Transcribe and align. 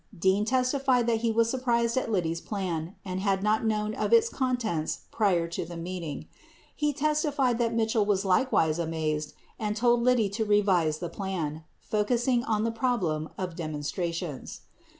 Dean 0.17 0.45
testified 0.45 1.05
that 1.05 1.21
he 1.21 1.31
was 1.31 1.47
surprised 1.47 1.95
at 1.95 2.11
Liddy's 2.11 2.41
plan 2.41 2.95
and 3.05 3.21
bad 3.23 3.43
not 3.43 3.63
known 3.63 3.93
of 3.93 4.11
its 4.11 4.29
contents 4.29 5.01
prior 5.11 5.47
to 5.49 5.63
the 5.63 5.77
meeting. 5.77 6.21
61 6.73 6.73
He 6.77 6.93
testified 6.93 7.57
that 7.59 7.75
Mitchell 7.75 8.03
was 8.03 8.25
likewise 8.25 8.79
amazed 8.79 9.35
and 9.59 9.77
told 9.77 10.01
Liddy 10.01 10.27
to 10.27 10.43
revise 10.43 10.97
the 10.97 11.09
plan, 11.09 11.65
focusing 11.79 12.43
on 12.45 12.63
the 12.63 12.71
problem 12.71 13.29
of 13.37 13.55
demon 13.55 13.81
strations. 13.81 14.61